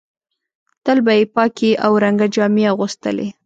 تل 0.85 0.97
به 1.05 1.13
یې 1.19 1.25
پاکې 1.35 1.69
او 1.85 1.91
رنګه 2.03 2.27
جامې 2.35 2.63
اغوستلې. 2.73 3.27